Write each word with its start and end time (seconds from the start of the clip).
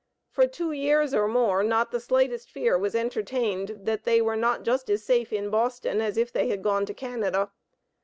For 0.31 0.47
two 0.47 0.71
years 0.71 1.13
or 1.13 1.27
more, 1.27 1.61
not 1.61 1.91
the 1.91 1.99
slightest 1.99 2.49
fear 2.49 2.75
was 2.75 2.95
entertained 2.95 3.81
that 3.83 4.03
they 4.03 4.19
were 4.19 4.35
not 4.35 4.63
just 4.63 4.89
as 4.89 5.03
safe 5.03 5.31
in 5.31 5.51
Boston 5.51 6.01
as 6.01 6.17
if 6.17 6.31
they 6.33 6.47
had 6.49 6.63
gone 6.63 6.87
to 6.87 6.93
Canada. 6.95 7.51